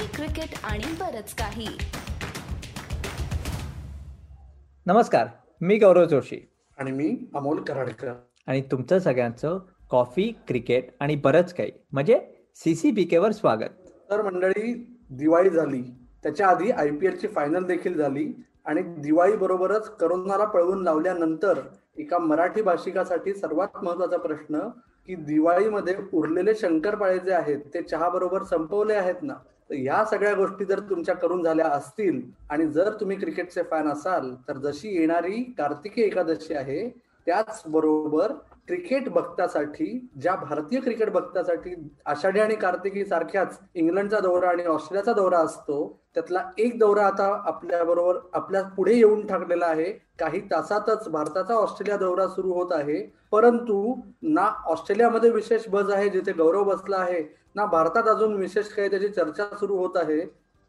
[0.00, 1.66] Coffee cricket आणि बरच काही.
[4.86, 5.26] नमस्कार
[5.60, 6.50] मी गौरव जोशी.
[6.78, 8.12] आणि मी अमोल कराडकर.
[8.46, 9.58] आणि तुमचं सगळ्यांचं
[9.90, 11.70] कॉफी क्रिकेट आणि बरंच काही.
[11.92, 12.20] म्हणजे
[12.56, 13.90] सी सी बी केवर स्वागत.
[14.10, 14.72] तर मंडळी
[15.10, 15.82] दिवाळी झाली.
[16.22, 18.32] त्याच्या आधी आय पी एलची फायनल देखील झाली.
[18.64, 21.60] आणि दिवाळी बरोबरच करोनाला पळवून लावल्यानंतर
[21.98, 24.58] एका मराठी भाषिकासाठी सर्वात महत्त्वाचा प्रश्न
[25.06, 29.34] की दिवाळीमध्ये उरलेले शंकरपाळे जे आहेत ते चहा बरोबर संपवले आहेत ना?
[29.70, 34.34] तर ह्या सगळ्या गोष्टी जर तुमच्या करून झाल्या असतील आणि जर तुम्ही क्रिकेटचे फॅन असाल
[34.48, 36.88] तर जशी येणारी कार्तिकी एकादशी आहे
[37.26, 38.32] त्याच बरोबर
[38.68, 39.86] क्रिकेट भक्तासाठी
[40.20, 41.74] ज्या भारतीय क्रिकेट भक्तासाठी
[42.06, 45.78] आषाढी आणि कार्तिकी सारख्याच इंग्लंडचा दौरा आणि ऑस्ट्रेलियाचा दौरा असतो
[46.14, 49.92] त्यातला एक दौरा आता आपल्या बरोबर आपल्या पुढे येऊन टाकलेला आहे.
[50.18, 53.00] काही तासातच भारताचा ऑस्ट्रेलिया दौरा सुरू होत आहे.
[53.32, 57.22] परंतु ना ऑस्ट्रेलियामध्ये विशेष बज आहे जिथे गौरव बसला आहे
[57.56, 60.20] ना भारतात अजून विशेष काही त्याची चर्चा सुरू होत आहे.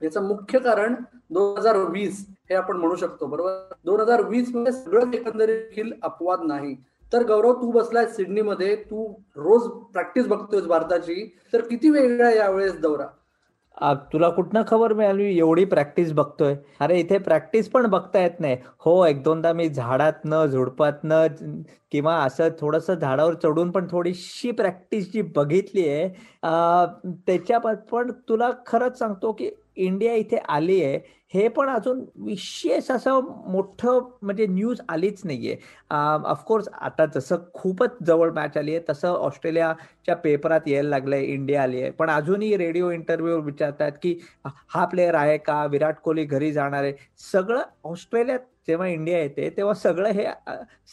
[0.01, 0.95] याचं मुख्य कारण
[1.29, 3.73] दोन हजार वीस हे आपण म्हणू शकतो बरोबर?
[3.85, 6.75] दोन हजार वीसमध्ये सगळं एकंदरीत अपवाद नाही.
[7.13, 8.75] तर गौरव तू बसलाय सिडनीमध्ये.
[8.75, 11.25] तू रोज प्रॅक्टिस बघतोय भारताची.
[11.53, 13.07] तर किती वेगळा यावेळेस दौरा?
[14.13, 15.25] तुला कुठनं खबर मिळाली?
[15.37, 16.55] एवढी प्रॅक्टिस बघतोय.
[16.81, 18.57] अरे इथे प्रॅक्टिस पण बघता येत नाही.
[18.85, 21.27] हो एक दोनदा मी झाडातनं झुडपातनं
[21.91, 26.07] किंवा असं थोडस झाडावर चढून पण थोडीशी प्रॅक्टिस जी बघितली आहे
[27.27, 30.99] त्याच्या पण तुला खरंच सांगतो की इंडिया इथे आली आहे.
[31.33, 33.19] हे पण अजून विशेष असं
[33.51, 35.55] मोठं म्हणजे न्यूज आलीच नाहीये.
[35.91, 41.81] ऑफकोर्स आता जसं खूपच जवळ मॅच आली आहे तसं ऑस्ट्रेलियाच्या पेपरात यायला लागलंय इंडिया आली
[41.81, 45.65] आहे पण अजूनही रेडिओ इंटरव्ह्यू विचारतात की हा प्लेअर आहे का?
[45.65, 46.93] विराट कोहली घरी जाणार आहे.
[47.31, 50.25] सगळं ऑस्ट्रेलियात जेव्हा इंडिया येते तेव्हा सगळं हे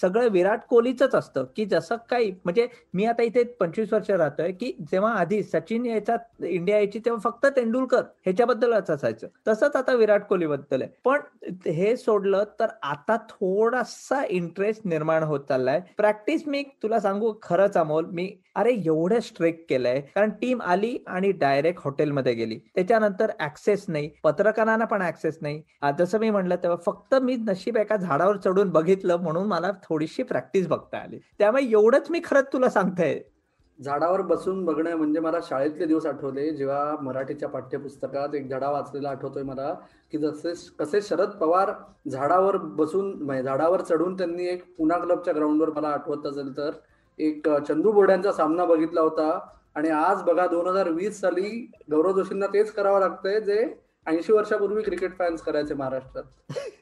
[0.01, 1.45] सगळं विराट कोहलीच असतं.
[1.57, 6.17] की जसं काही म्हणजे मी आता इथे पंचवीस वर्ष राहतोय की जेव्हा आधी सचिन यायचा
[6.41, 9.27] इंडिया यायची तेव्हा फक्त तेंडुलकर ह्याच्याबद्दलच असायचं.
[9.49, 10.91] तसंच आता विराट कोहलीबद्दल आहे.
[11.05, 11.21] पण
[11.67, 15.81] हे सोडलं तर आता थोडासा इंटरेस्ट निर्माण होत चाललाय.
[15.97, 20.01] प्रॅक्टिस मी तुला सांगू खरंच अमोल मी अरे एवढं स्ट्रेक केलंय.
[20.15, 22.59] कारण टीम आली आणि डायरेक्ट हॉटेलमध्ये गेली.
[22.75, 24.11] त्याच्यानंतर ऍक्सेस नाही.
[24.25, 25.63] पत्रकारांना पण ऍक्सेस नाही.
[25.99, 30.69] जसं मी म्हणलं तेव्हा फक्त मी नशीब एका झाडावर चढून बघितलं म्हणून मला थोडीशी प्रॅक्टिस
[30.69, 31.19] बघता आली.
[31.39, 33.38] त्यामुळे एवढंच मी खरंच तुला सांगते
[33.79, 39.43] झाडावर बसून बघणं म्हणजे मला शाळेतले दिवस आठवले जेव्हा मराठीच्या पाठ्यपुस्तकात एक धडा वाचलेला आठवतोय
[39.43, 39.73] मला
[40.13, 41.73] की जसे कसे शरद पवार
[42.11, 46.71] झाडावर बसून म्हणजे झाडावर चढून त्यांनी एक पुना क्लबच्या ग्राउंडवर मला आठवत असेल तर
[47.19, 49.39] एक चंदू बोर्ड्यांचा सामना बघितला होता.
[49.75, 51.51] आणि आज बघा दोन हजार वीस साली
[51.91, 53.63] गौरव जोशींना तेच करावं लागतंय जे
[54.09, 56.25] ऐंशी वर्षापूर्वी क्रिकेट फॅन्स करायचे महाराष्ट्रात.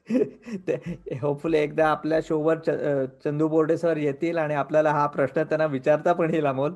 [1.22, 2.58] होपफुली एकदा आपल्या शोवर
[3.24, 6.72] चंदू बोर्डे सर येतील आणि आपल्याला हा प्रश्न त्यांना विचारता पण येईल अमोल.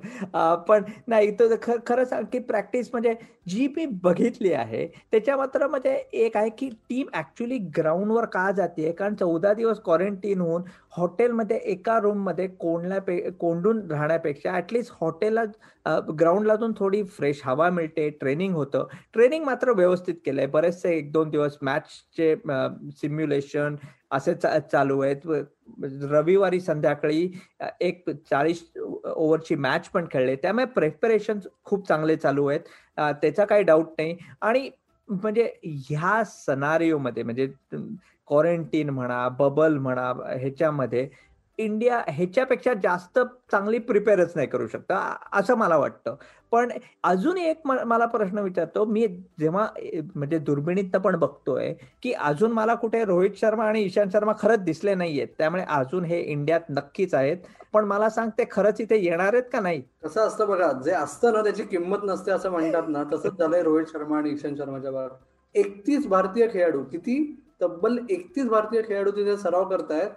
[0.68, 1.48] पण नाही तो
[1.86, 3.14] खरं सांग की प्रॅक्टिस म्हणजे
[3.48, 8.92] जी मी बघितली आहे त्याच्या मात्र म्हणजे एक आहे की टीम ऍक्च्युली ग्राउंडवर का जाते
[8.92, 15.44] कारण चौदा दिवस क्वारंटीन होऊन हॉटेलमध्ये एका रूममध्ये कोंडल्या कोंडून राहण्यापेक्षा ॲटलीस्ट हॉटेलला
[16.20, 18.86] ग्राउंडला जाऊन थोडी फ्रेश हवा मिळते ट्रेनिंग होतं.
[19.12, 20.46] ट्रेनिंग मात्र व्यवस्थित केलंय.
[20.46, 22.34] बरेचसे एक दोन दिवस मॅचचे
[23.00, 23.76] सिम्युलेशन
[24.10, 25.26] असे चालू आहेत.
[26.10, 27.30] रविवारी संध्याकाळी
[27.80, 30.36] एक चाळीस ओव्हरची मॅच पण खेळले.
[30.36, 32.60] त्यामुळे प्रेपरेशन खूप चांगले चालू आहेत.
[33.22, 34.16] त्याचा काही डाऊट नाही.
[34.40, 34.68] आणि
[35.08, 35.50] म्हणजे
[35.88, 37.46] ह्या सनारिओमध्ये म्हणजे
[38.30, 41.08] क्वारंटीन म्हणा बबल म्हणा ह्याच्यामध्ये
[41.58, 43.18] इंडिया ह्याच्यापेक्षा जास्त
[43.52, 44.92] चांगली प्रिपेअरच नाही करू शकत
[45.32, 46.14] असं मला वाटतं.
[46.52, 46.70] पण
[47.04, 49.06] अजून एक मला प्रश्न विचारतो मी
[49.40, 49.66] जेव्हा
[50.14, 54.94] म्हणजे दुर्बिणीत पण बघतोय की अजून मला कुठे रोहित शर्मा आणि ईशांत शर्मा खरंच दिसले
[54.94, 57.36] नाहीयेत त्यामुळे अजून हे इंडियात नक्कीच आहेत.
[57.72, 59.82] पण मला सांग ते खरंच इथे येणार आहेत का नाही?
[60.04, 63.86] कसं असतं बघा जे असतं ना त्याची किंमत नसते असं म्हणतात ना तसंच झालंय रोहित
[63.92, 67.20] शर्मा आणि ईशांत शर्माच्या बाबत एकतीस भारतीय खेळाडू किती?
[67.60, 70.10] तब्बल एकतीस भारतीय खेळाडू तिथे सराव करतायत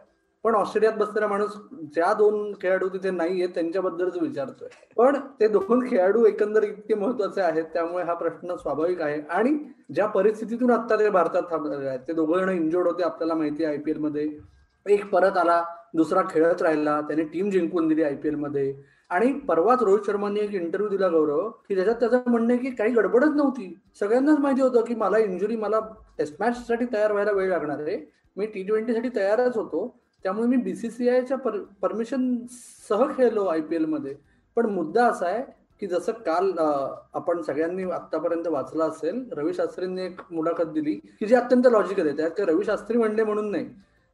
[0.43, 1.51] पण ऑस्ट्रेलियात बसलेला माणूस
[1.93, 4.67] ज्या दोन खेळाडू तिथे नाहीये त्यांच्याबद्दलच विचारतोय.
[4.97, 9.21] पण ते दोन खेळाडू एकंदर इतके महत्त्वाचे आहेत त्यामुळे हा प्रश्न स्वाभाविक आहे.
[9.29, 9.57] आणि
[9.95, 13.75] ज्या परिस्थितीतून आता ते भारतात थांबलेले आहेत ते दोघं जण इंजोर्ड होते आपल्याला माहिती आहे
[13.75, 14.27] आयपीएलमध्ये.
[14.85, 15.63] एक परत आला
[15.95, 18.73] दुसरा खेळत राहिला त्याने टीम जिंकून दिली आयपीएलमध्ये.
[19.13, 23.35] आणि परवाच रोहित शर्माने एक इंटरव्ह्यू दिला गौरव की ज्याच्यात त्याचं म्हणणं की काही गडबडच
[23.35, 23.73] नव्हती.
[23.99, 25.79] सगळ्यांनाच माहिती होतं की मला इंजुरी मला
[26.17, 27.97] टेस्ट मॅच साठी तयार व्हायला वेळ लागणार आहे.
[28.37, 29.87] मी टी ट्वेंटी साठी तयारच होतो.
[30.25, 32.35] त्यामुळे मी बीसीसीआयच्या पर परमिशन
[32.89, 34.15] सह खेळलो आय पी एलमध्ये
[34.57, 35.43] पण मुद्दा असा आहे
[35.81, 36.51] की जसं काल
[37.13, 42.17] आपण सगळ्यांनी आतापर्यंत वाचला असेल रवी शास्त्रींनी एक मुलाखत दिली की जी अत्यंत लॉजिकल आहे.
[42.17, 43.65] त्यात रवी शास्त्री म्हणले म्हणून नाही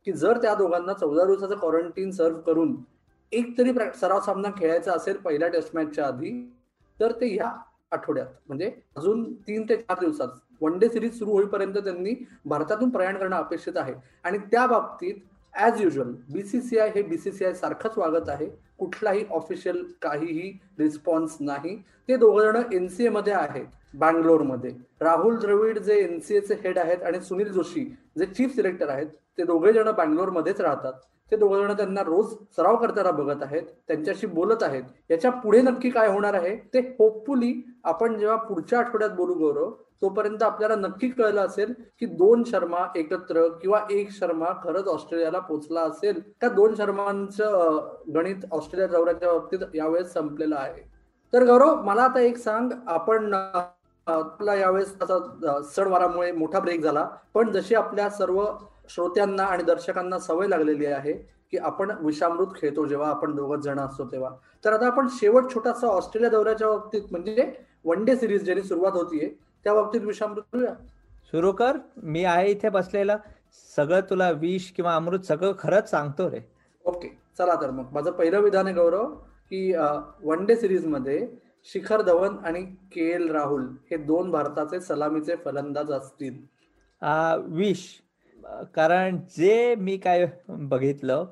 [0.07, 2.75] की जर त्या दोघांना चौदा दिवसाचं क्वारंटीन सर्व्ह करून
[3.31, 6.31] एक तरी सराव सामना खेळायचा असेल पहिल्या टेस्ट मॅचच्या आधी
[6.99, 7.51] तर ते ह्या
[7.91, 8.27] आठवड्यात.
[8.47, 10.27] म्हणजे अजून तीन ते चार दिवसात.
[10.61, 12.13] वन डे सिरीज सुरू होईपर्यंत त्यांनी
[12.45, 13.93] भारतातून प्रयाण करणं अपेक्षित आहे.
[14.23, 15.15] आणि त्या बाबतीत
[15.53, 18.47] ॲज युजल बीसीसीआय हे बीसीसीआय सारखंच वागत आहे.
[18.79, 21.75] कुठलाही ऑफिशियल काहीही रिस्पॉन्स नाही.
[22.09, 24.71] ते दोघं जण एनसीए मध्ये आहेत बँगलोरमध्ये.
[25.01, 27.85] राहुल द्रविड जे एनसीएचे हेड आहेत आणि सुनील जोशी
[28.17, 30.93] जे चीफ सिलेक्टर आहेत ते दोघे जण बँगलोरमध्येच राहतात.
[31.31, 34.83] ते दोघं जण त्यांना रोज सराव करताना बघत आहेत त्यांच्याशी बोलत आहेत.
[35.09, 37.53] याच्यापुढे नक्की काय होणार आहे ते होपफुली
[37.83, 39.71] आपण जेव्हा पुढच्या आठवड्यात बोलू गौरव
[40.01, 45.81] तोपर्यंत आपल्याला नक्की कळलं असेल की दोन शर्मा एकत्र किंवा एक शर्मा खरंच ऑस्ट्रेलियाला पोचला
[45.81, 46.21] असेल.
[46.41, 50.81] का दोन शर्मांचं गणित ऑस्ट्रेलिया दौऱ्याच्या बाबतीत यावेळेस संपलेलं आहे.
[51.33, 53.33] तर गौरव मला आता एक सांग आपण
[54.09, 57.07] आपला यावेळेस त्याचा सणवारामुळे मोठा ब्रेक झाला.
[57.33, 58.45] पण जशी आपल्या सर्व
[58.89, 61.13] श्रोत्यांना आणि दर्शकांना सवय लागलेली आहे
[61.51, 64.29] की आपण विषामृत खेळतो जेव्हा आपण दोघच जण असतो तेव्हा.
[64.65, 67.51] तर आता आपण शेवट छोटासा ऑस्ट्रेलिया दौऱ्याच्या बाबतीत म्हणजे
[67.85, 69.29] वन डे सिरीज ज्याची सुरुवात होतीये
[69.65, 70.73] त्या बाबतीत विषामृत करूया
[71.31, 71.77] सुरू कर.
[71.97, 73.17] मी आहे इथे बसलेला.
[73.75, 76.39] सगळं तुला विष किंवा अमृत सगळं खरंच सांगतो रे.
[76.85, 77.07] ओके
[77.37, 77.85] चला तर मग.
[77.91, 79.05] माझं पहिलं विधान आहे गौरव
[79.51, 79.71] की
[80.23, 81.17] वन डे सिरीजमध्ये
[81.67, 82.63] शिखर धवन आणि
[82.93, 86.33] के एल राहुल हे दोन भारताचे सलामीचे फलंदाज असतील.
[87.55, 87.85] विष
[88.75, 91.25] कारण जे मी काय बघितलं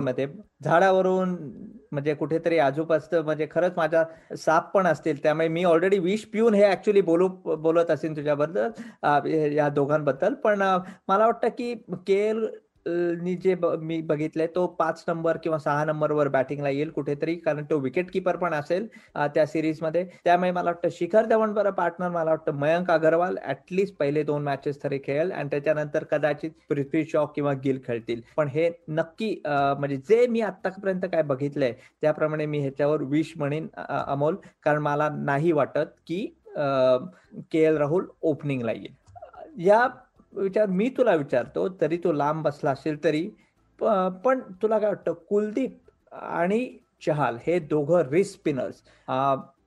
[0.00, 0.26] मध्ये
[0.64, 1.34] झाडावरून.
[1.92, 4.02] म्हणजे कुठेतरी आजूबाजूच म्हणजे खरंच माझा
[4.36, 7.28] साप पण असतील त्यामुळे मी ऑलरेडी विष पिऊन हे ऍक्च्युली बोलू
[7.58, 10.34] बोलत असेल तुझ्याबद्दल या दोघांबद्दल.
[10.34, 10.62] पण
[11.08, 11.74] मला वाटतं की
[12.06, 12.46] केल
[12.86, 17.78] नी जे मी बघितलंय तो पाच नंबर किंवा सहा नंबरवर बॅटिंगला येईल कुठेतरी कारण तो
[17.80, 18.86] विकेट किपर पण असेल
[19.34, 20.04] त्या सिरीजमध्ये.
[20.24, 24.82] त्यामुळे मला वाटतं शिखर धवन बरं पार्टनर मला वाटतं मयंक अगरवाल ऍटलीस्ट पहिले दोन मॅचेस
[24.84, 28.20] तरी खेळेल आणि त्याच्यानंतर कदाचित पृथ्वी शॉ किंवा गिल खेळतील.
[28.36, 31.72] पण हे नक्की म्हणजे जे मी आतापर्यंत काय बघितलंय
[32.02, 34.36] त्याप्रमाणे मी ह्याच्यावर विश म्हणेन अमोल.
[34.64, 36.24] कारण मला नाही वाटत की
[37.52, 38.94] के एल राहुल ओपनिंगला येईल.
[39.58, 39.86] या
[40.36, 43.28] विचार मी तुला विचारतो तरी तू लांब बसला असेल तरी
[44.24, 46.66] पण तुला काय वाटतं कुलदीप आणि
[47.06, 48.82] चहाल हे दोघं रिस्क स्पिनर्स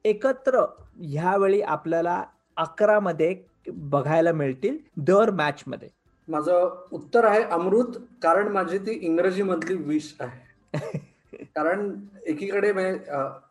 [0.05, 0.65] एकत्र
[1.01, 2.23] ह्यावेळी आपल्याला
[2.57, 3.35] अकरा मध्ये
[3.67, 5.89] बघायला मिळतील दर मॅच मध्ये.
[6.27, 10.47] माझं उत्तर आहे अमृत कारण माझी ती इंग्रजी मधली विश आहे.
[11.55, 11.91] कारण
[12.27, 12.71] एकीकडे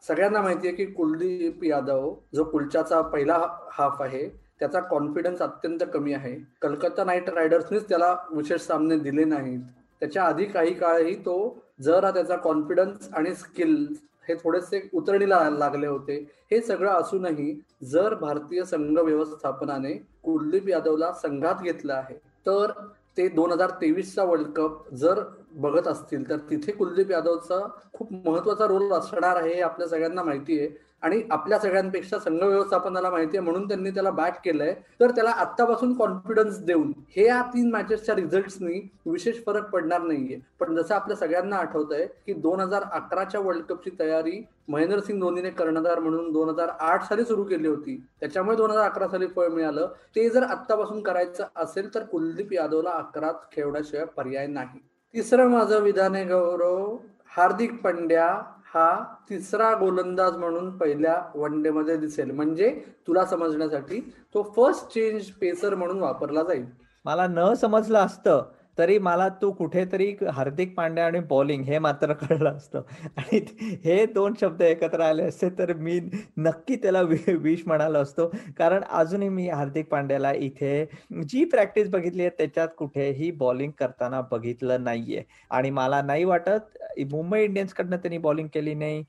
[0.03, 3.39] सगळ्यांना माहितीये की कुलदीप यादव जो कुलच्याचा पहिला
[3.73, 4.29] हाफ आहे
[4.61, 6.35] त्याचा कॉन्फिडन्स अत्यंत कमी आहे.
[6.63, 9.61] कलकत्ता नाईट रायडर्सनीच त्याला विशेष सामने दिले नाहीत.
[10.03, 13.87] त्याच्या आधी काही काळही तो जरा त्याचा कॉन्फिडन्स आणि स्किल
[14.29, 16.17] हे थोडेसे उतरणीला लागले होते.
[16.51, 22.15] हे सगळं असूनही जर भारतीय संघ व्यवस्थापनाने कुलदीप यादवला संघात घेतलं आहे
[22.47, 22.71] तर
[23.17, 25.21] ते दोन हजार तेवीसचा वर्ल्ड कप जर
[25.53, 27.59] बघत असतील तर तिथे कुलदीप यादवचा
[27.93, 30.69] खूप महत्त्वाचा रोल असणार आहे हे आपल्या सगळ्यांना माहिती आहे.
[31.03, 34.75] आणि आपल्या सगळ्यांपेक्षा संघ व्यवस्थापनाला माहिती आहे म्हणून त्यांनी त्याला बॅट केलंय.
[35.01, 40.39] तर त्याला आतापासून कॉन्फिडन्स देऊन हे या तीन मॅचेसच्या रिझल्टनी विशेष फरक पडणार नाहीये.
[40.61, 45.51] पण जसं आपल्या सगळ्यांना आठवत आहे की दोन हजार अकराच्या वर्ल्ड कपची तयारी महेंद्रसिंग धोनीने
[45.51, 47.97] कर्णधार म्हणून दोन हजार आठ साली सुरू केली होती.
[48.21, 49.87] त्याच्यामुळे दोन हजार अकरा साली फळ मिळालं.
[50.17, 54.79] ते जर आत्तापासून करायचं असेल तर कुलदीप यादवला अकरात खेळण्याशिवाय पर्याय नाही.
[55.15, 56.97] तिसरं माझं विधान आहे गौरव
[57.37, 58.27] हार्दिक पंड्या
[58.75, 62.31] हा तिसरा गोलंदाज म्हणून पहिल्या वन डे मध्ये दिसेल.
[62.31, 62.71] म्हणजे
[63.07, 64.01] तुला समजण्यासाठी
[64.35, 66.65] तो फर्स्ट चेंज पेसर म्हणून वापरला जाईल.
[67.05, 68.43] मला न समजलं असतं
[68.79, 72.83] तरी मला तू कुठेतरी हार्दिक पांड्या आणि बॉलिंग हे मात्र कळलं असतं.
[73.17, 73.41] आणि
[73.85, 75.99] हे दोन शब्द एकत्र आले असते तर मी
[76.37, 78.27] नक्की त्याला विश म्हणालो असतो.
[78.59, 80.85] कारण अजूनही मी हार्दिक पांड्याला इथे
[81.29, 85.23] जी प्रॅक्टिस बघितली आहे त्याच्यात कुठेही बॉलिंग करताना बघितलं नाहीये.
[85.51, 86.77] आणि मला नाही वाटत
[87.11, 89.03] मुंबई इंडियन्स कडनं त्यांनी बॉलिंग केली नाही.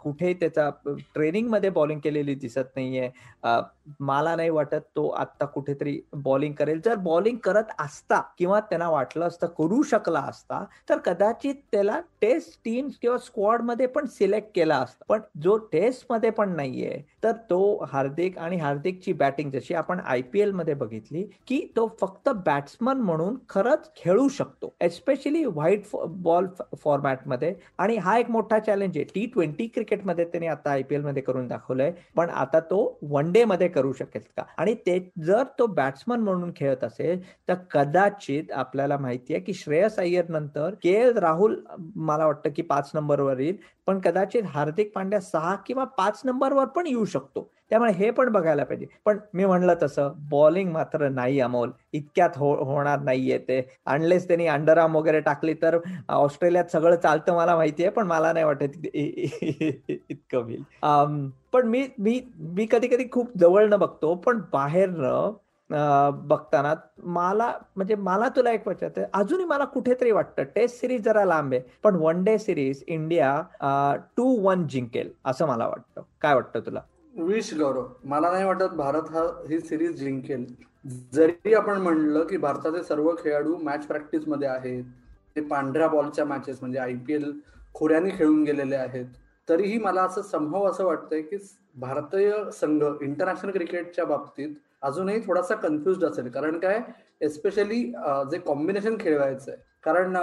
[0.00, 0.68] कुठेही त्याचा
[1.14, 3.08] ट्रेनिंगमध्ये बॉलिंग केलेली दिसत नाहीये.
[4.00, 6.80] मला नाही वाटत तो आता कुठेतरी बॉलिंग करेल.
[6.84, 12.58] जर बॉलिंग करत असता किंवा त्यांना वाटलं असतं करू शकला असता तर कदाचित त्याला टेस्ट
[12.64, 15.04] टीम किंवा स्क्वॉडमध्ये पण सिलेक्ट केला असता.
[15.08, 20.44] पण जो टेस्टमध्ये पण नाहीये तर तो हार्दिक आणि हार्दिकची बॅटिंग जशी आपण आय पी
[20.44, 24.74] मध्ये बघितली की तो फक्त बॅट्समन म्हणून खरंच खेळू शकतो.
[24.80, 26.46] एस्पेशली व्हाईट बॉल
[26.82, 27.54] फॉर्मॅटमध्ये.
[27.78, 29.04] आणि हा एक मोठा चॅलेंज आहे.
[29.04, 31.92] टी ट्वेंटी क्रिकेटमध्ये त्याने आता आय पी एलमध्ये करून दाखवलंय.
[32.16, 34.42] पण आता तो वन डे मध्ये करू शकेल का?
[34.58, 39.98] आणि ते जर तो बॅट्समन म्हणून खेळत असेल तर कदाचित आपल्याला माहिती आहे की श्रेयस
[39.98, 41.60] अय्यर नंतर के एल राहुल
[41.96, 46.86] मला वाटतं की पाच नंबरवर येईल पण कदाचित हार्दिक पांड्या सहा किंवा पाच नंबरवर पण
[46.86, 47.50] येऊ शकतो.
[47.72, 48.86] त्यामुळे हे पण बघायला पाहिजे.
[49.04, 51.70] पण मी म्हणलं तसं बॉलिंग मात्र नाही अमोल.
[51.92, 53.60] इतक्यात हो होणार नाहीये ते.
[53.86, 58.86] आणलेच त्यांनी अंडरआर्म वगैरे टाकली तर ऑस्ट्रेलियात सगळं चालतं मला माहितीये पण मला नाही वाटत
[58.94, 60.62] इतकं होईल.
[61.52, 65.32] पण मी मी मी कधी कधी खूप जवळनं बघतो पण बाहेरनं
[66.28, 71.52] बघताना मला म्हणजे मला तुला एक वाटत अजूनही मला कुठेतरी वाटतं टेस्ट सिरीज जरा लांब
[71.54, 76.02] आहे पण one day series India two one जिंकेल असं मला वाटतं.
[76.20, 76.80] काय वाटतं तुला?
[77.12, 80.44] विश गौरव मला नाही वाटत भारत हा ही सिरीज जिंकेल.
[81.12, 84.84] जरी आपण म्हणलं की भारताचे सर्व खेळाडू मॅच प्रॅक्टिसमध्ये आहेत
[85.36, 87.30] ते पांढऱ्या बॉलच्या मॅचेस म्हणजे आय पी एल
[87.74, 89.06] खोऱ्याने खेळून गेलेले आहेत
[89.48, 91.36] तरीही मला असं संभव असं वाटतंय की
[91.76, 96.28] भारतीय संघ इंटरनॅशनल क्रिकेटच्या बाबतीत अजूनही थोडासा कन्फ्युज असेल.
[96.30, 96.80] कारण काय?
[97.20, 97.82] एस्पेशली
[98.30, 100.16] जे कॉम्बिनेशन खेळवायचं आहे कारण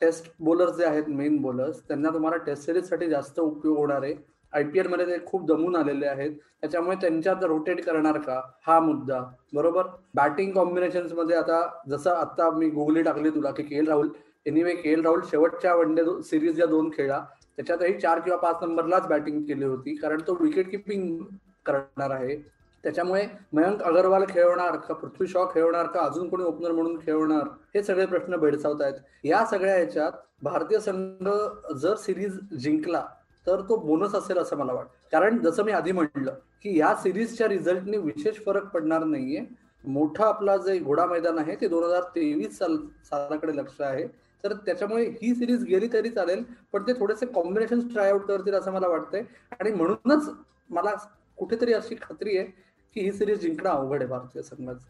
[0.00, 4.14] टेस्ट बॉलर्स जे आहेत मेन बॉलर्स त्यांना तुम्हाला टेस्ट सिरीजसाठी जास्त उपयोग होणार आहे.
[4.54, 6.30] आयपीएलमध्ये ते खूप दमून आलेले आहेत.
[6.60, 8.40] त्याच्यामुळे त्यांच्यात रोटेट करणार का?
[8.66, 9.20] हा मुद्दा.
[9.54, 9.86] बरोबर?
[10.14, 14.08] बॅटिंग कॉम्बिनेशनमध्ये आता जसं आता मी गुगली टाकली तुला की K L Rahul.
[14.46, 17.20] Anyway K L Rahul शेवटच्या वन डे सिरीज या दोन खेळा
[17.56, 19.94] त्याच्यातही चार किंवा पाच नंबरलाच बॅटिंग केली होती.
[19.94, 21.18] कारण तो विकेट किपिंग
[21.66, 22.36] करणार आहे.
[22.84, 24.94] त्याच्यामुळे मयंक अगरवाल खेळवणार का?
[24.94, 26.00] पृथ्वी शॉ खेळवणार का?
[26.00, 27.48] अजून कोणी ओपनर म्हणून खेळवणार?
[27.74, 28.94] हे सगळे प्रश्न भेडसावत आहेत
[29.24, 31.28] या सगळ्या ह्याच्यात भारतीय संघ
[31.72, 33.04] जर सिरीज जिंकला
[33.46, 35.08] तर तो बोनस असेल असं मला वाटतं.
[35.12, 39.44] कारण जसं मी आधी म्हटलं की या सिरीजच्या रिझल्टने विशेष फरक पडणार नाहीये.
[39.84, 44.06] मोठा आपला जे घोडा मैदान आहे ते दोन हजार तेवीस साल सालाकडे लक्ष आहे.
[44.44, 48.72] तर त्याच्यामुळे ही सिरीज गेली तरी चालेल पण ते थोडेसे कॉम्बिनेशन ट्राय आउट करतील असं
[48.72, 49.22] मला वाटतंय.
[49.60, 50.28] आणि म्हणूनच
[50.70, 50.94] मला
[51.38, 52.46] कुठेतरी अशी खात्री आहे
[52.96, 54.86] की ही सिरीज जिंकणं अवघड आहे भारतीय संघाचं.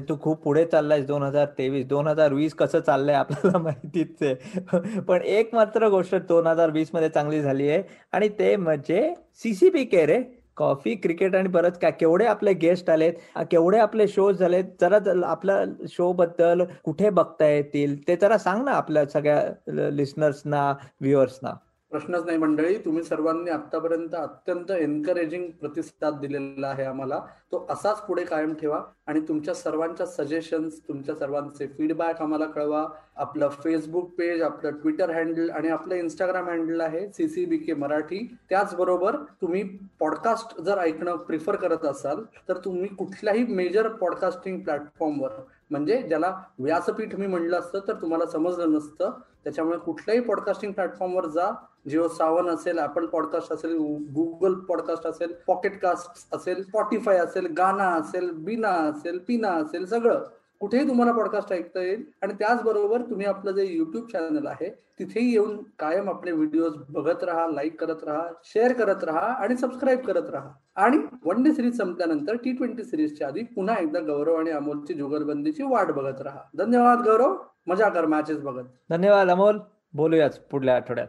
[0.00, 1.86] तू खूप पुढे चाललायस दोन हजार तेवीस.
[1.86, 4.22] दोन हजार वीस कसं चाललंय आपल्याला माहितीच.
[4.22, 7.82] आहे पण एक मात्र गोष्ट दोन हजार वीसमध्ये चांगली झाली आहे.
[8.12, 10.22] आणि ते म्हणजे सीसीबी के रे.
[10.56, 11.90] कॉफी क्रिकेट आणि बरंच काय?
[11.90, 13.12] केवढे आपले गेस्ट आलेत?
[13.50, 14.64] केवढे आपले शो झालेत?
[14.80, 17.96] जरा आपल्या शो बद्दल कुठे बघता येतील?
[18.08, 21.54] ते जरा सांग ना आपल्या सगळ्या लिस्नर्सना व्ह्युअर्सना.
[21.96, 22.78] प्रश्नच नाही मंडळी.
[22.78, 27.18] तुम्ही सर्वांनी आतापर्यंत अत्यंत एनकरेजिंग प्रतिसाद दिलेला आहे आम्हाला.
[27.52, 32.86] तो असाच पुढे कायम ठेवा आणि तुमच्या सर्वांच्या सजेशन्स तुमच्या सर्वांचे फीडबॅक आम्हाला कळवा.
[33.16, 38.36] आपलं फेसबुक पेज आपलं ट्विटर हँडल आणि आपलं इंस्टाग्राम हँडल आहे सीसीबी के मराठी.
[38.50, 39.62] त्याचबरोबर तुम्ही
[40.00, 45.30] पॉडकास्ट जर ऐकणं प्रिफर करत असाल तर तुम्ही कुठल्याही मेजर पॉडकास्टिंग प्लॅटफॉर्मवर
[45.70, 49.10] म्हणजे ज्याला व्यासपीठ मी म्हणलं असतं तर तुम्हाला समजलं नसतं.
[49.44, 51.50] त्याच्यामुळे कुठल्याही पॉडकास्टिंग प्लॅटफॉर्मवर जा.
[51.88, 53.76] जिओ सावन असेल ऍपल पॉडकास्ट असेल
[54.14, 60.24] गुगल पॉडकास्ट असेल पॉकेटकास्ट असेल स्पॉटीफाय असेल गाना असेल बिना असेल पिना असेल सगळं.
[60.60, 62.04] कुठेही तुम्हाला पॉडकास्ट ऐकता येईल.
[62.22, 67.46] आणि त्याचबरोबर तुम्ही आपलं जे युट्यूब चॅनल आहे तिथेही येऊन कायम आपले व्हिडिओज बघत राहा
[67.46, 70.50] लाईक करत राहा शेअर करत राहा आणि सबस्क्राईब करत राहा.
[70.76, 75.62] आणि वन डे सिरीज संपल्यानंतर टी ट्वेंटी सिरीजच्या आधी पुन्हा एकदा गौरव आणि अमोलची जुगलबंदीची
[75.62, 76.40] वाट बघत राहा.
[76.58, 77.36] धन्यवाद गौरव.
[77.66, 78.64] मजा कर मॅचेस बघत.
[78.90, 79.58] धन्यवाद अमोल.
[79.94, 81.08] बोलूयाच पुढल्या आठवड्यात.